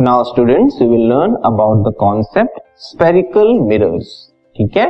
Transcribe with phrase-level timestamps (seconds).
[0.00, 4.06] Now students we will learn about the concept spherical mirrors
[4.56, 4.86] ठीक है?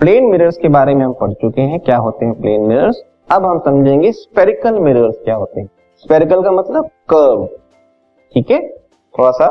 [0.00, 3.02] Plane mirrors के बारे में हम पढ़ चुके हैं। क्या होते हैं प्लेन मिरर्स
[3.32, 5.68] अब हम समझेंगे स्पेरिकल मिरर्स क्या होते हैं।
[6.04, 7.46] स्पेरिकल का मतलब कर्व
[8.34, 8.60] ठीक है?
[9.14, 9.46] थोड़ा सा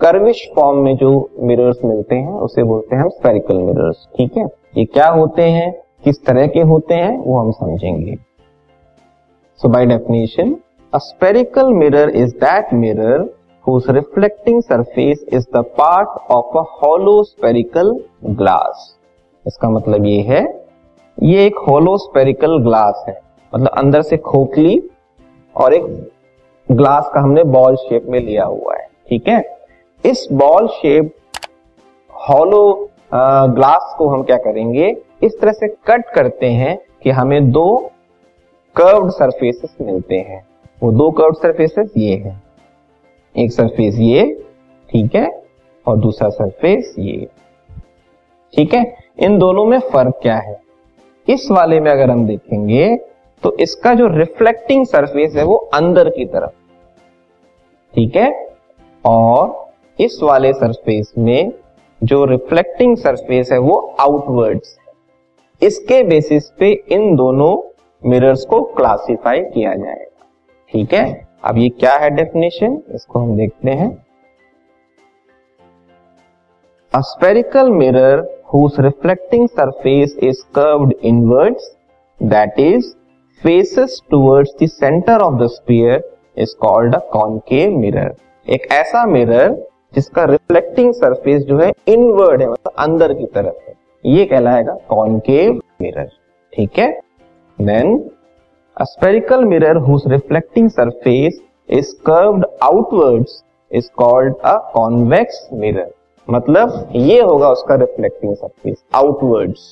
[0.00, 4.44] कर्विश फॉर्म में जो मिरर्स मिलते हैं, उसे बोलते हैं हम स्पेरिकल मिरर्स ठीक है?
[4.76, 5.70] ये क्या होते हैं?
[6.04, 7.16] किस तरह के होते हैं?
[7.18, 8.16] वो हम समझेंगे।
[9.60, 10.56] So by definition
[10.92, 13.30] a spherical mirror is that mirror
[13.64, 17.92] whose reflecting surface is the part of a hollow spherical
[18.40, 18.82] glass.
[19.46, 20.42] इसका मतलब ये है,
[21.18, 23.20] ये एक होलो स्पेरिकल ग्लास है।
[23.52, 24.82] मतलब अंदर से खोखली
[25.56, 25.84] और एक
[26.68, 29.42] ग्लास का हमने बॉल शेप में लिया हुआ है, ठीक है?
[30.04, 31.14] इस बॉल शेप
[32.12, 34.96] हॉलो ग्लास को हम क्या करेंगे?
[35.22, 37.76] इस तरह से कट करते हैं कि हमें दो
[38.76, 40.46] कर्व्ड सरफेसेस मिलते हैं।
[40.82, 42.42] वो दो कर्व्ड सरफेसेस ये है।
[43.36, 44.24] एक सरफेस ये,
[44.90, 45.44] ठीक है?
[45.86, 47.26] और दूसरा सरफेस ये।
[48.54, 48.96] ठीक है?
[49.18, 50.60] इन दोनों में फ़र्क क्या है?
[51.28, 52.96] इस वाले में अगर हम देखेंगे
[53.42, 56.52] तो इसका जो रिफ्लेक्टिंग सरफेस है वो अंदर की तरफ़।
[57.94, 58.48] ठीक है?
[59.04, 61.52] और इस वाले सरफेस में
[62.02, 64.78] जो रिफ्लेक्टिंग सरफेस है वो आउटवर्ड्स
[65.62, 67.56] इसके बेसिस पे इन दोनों
[68.02, 70.26] मिरर्स को क्लासिफाई किया जाएगा।
[70.72, 71.33] ठीक है?
[71.44, 73.90] अब ये क्या है डेफिनेशन इसको हम देखते हैं।
[76.94, 78.20] Spherical mirror
[78.54, 81.70] whose reflecting surface is curved inwards
[82.20, 82.92] that is
[83.42, 88.14] faces towards the centre of the sphere is called a concave mirror
[88.46, 89.52] एक ऐसा मिरर
[89.94, 95.60] जिसका रिफ्लेक्टिंग सरफेस जो है इनवर्ड है मतलब अंदर की तरफ़ है। ये कहलाएगा कॉनकेव
[95.82, 96.08] मिरर
[96.52, 96.90] ठीक है?
[97.58, 97.98] Then
[98.76, 101.36] A spherical mirror whose reflecting surface
[101.68, 101.94] is
[102.60, 105.86] outwards is called a convex mirror.
[106.28, 109.66] मतलब ये होगा उसका रिफ्लेक्टिंग सरफेस आउटवर्ड्स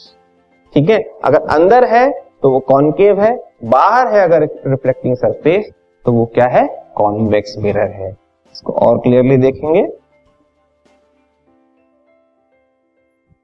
[0.74, 0.98] ठीक है?
[1.24, 2.10] अगर अंदर है
[2.42, 3.32] तो वो कॉनकेव है.
[3.64, 5.70] बाहर है अगर रिफ्लेक्टिंग सरफेस
[6.04, 6.66] तो वो क्या है?
[6.96, 8.10] कॉन्वेक्स मिरर है.
[8.52, 9.86] इसको और क्लियरली देखेंगे.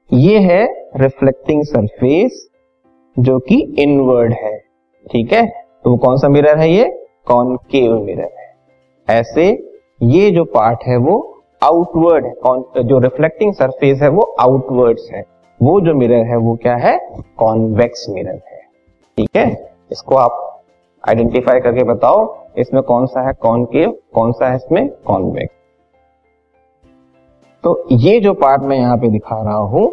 [0.09, 0.63] ये है
[0.95, 2.47] रिफ्लेक्टिंग सरफेस
[3.17, 4.68] जो कि इनवर्ड है.
[5.05, 5.45] ठीक है?
[5.85, 6.85] तो वो कौन सा मिरर है ये?
[7.27, 9.47] कॉनकेव मिरर है। ऐसे
[10.05, 11.17] ये जो पार्ट है वो
[11.61, 15.23] आउटवर्ड है। जो रिफ्लेक्टिंग सरफेस है वो आउटवर्ड्स है।
[15.59, 16.97] वो जो मिरर है वो क्या है?
[17.37, 18.61] कॉन्वेक्स मिरर है।
[19.17, 19.47] ठीक है?
[19.91, 20.45] इसको आप
[21.03, 25.53] आइडेंटिफाई करके बताओ, इसमें कौन सा है कॉनकेव कौन सा है इसमें कॉन्वेक्स
[27.63, 29.91] तो ये जो पार्ट मैं यहाँ पे दिखा रहा हूँ,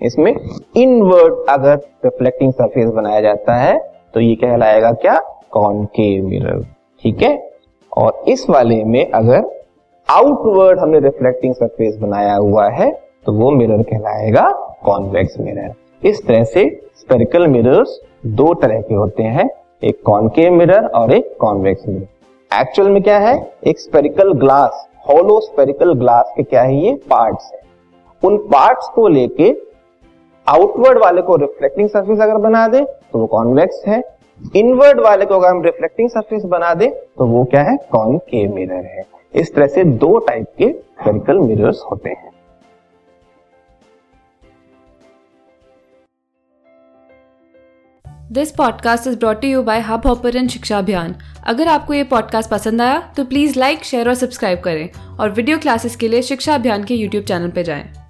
[0.00, 0.32] इसमें
[0.76, 3.76] इनवर्ड अगर रिफ्लेक्टिंग सरफेस बनाया जाता है
[4.14, 5.18] तो ये कहलाएगा क्या?
[5.50, 6.62] कॉनकेव मिरर
[7.02, 7.36] ठीक है?
[7.92, 9.42] और इस वाले में अगर
[10.08, 12.90] आउटवर्ड हमने रिफ्लेक्टिंग सरफेस बनाया हुआ है
[13.26, 14.50] तो वो मिरर कहलाएगा
[14.84, 16.64] कॉन्वेक्स मिरर इस तरह से
[16.96, 19.48] स्पेरिकल मिरर्स दो तरह के होते हैं,
[19.82, 23.34] एक कॉनकेव मिरर और एक कॉन्वेक्स मिरर एक्चुअल में क्या है?
[23.66, 26.94] एक spherical glass hollow spherical glass के क्या है ये?
[27.10, 27.60] पार्ट्स है.
[28.22, 29.50] उन पार्ट्स को लेके
[30.48, 34.02] आउटवर्ड वाले को रिफ्लेक्टिंग सरफेस अगर बना दे तो वो कॉन्वेक्स है।
[34.56, 36.86] इनवर्ड वाले को अगर हम रिफ्लेक्टिंग सरफेस बना दे
[37.18, 37.76] तो वो क्या है?
[37.92, 39.04] कॉनकेव मिरर है।
[39.34, 42.30] इस तरह से दो टाइप के स्पेरिकल मिरर्स होते हैं।
[48.32, 51.14] This podcast is brought you by Hubhopper शिक्षा अभियान
[51.46, 54.88] अगर आपको ये पॉडकास्ट पसंद आया तो प्लीज़ लाइक शेयर और सब्सक्राइब करें।
[55.20, 58.07] और वीडियो क्लासेस के लिए शिक्षा अभियान के यूट्यूब चैनल पर जाएँ।